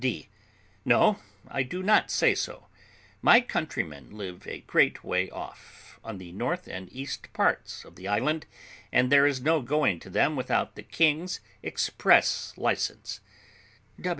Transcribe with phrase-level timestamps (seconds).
[0.01, 0.29] D.
[0.83, 2.65] No, I do not say so;
[3.21, 8.07] my countrymen live a great way off, on the north and east parts of the
[8.07, 8.47] island,
[8.91, 13.19] and there is no going to them without the king's express license.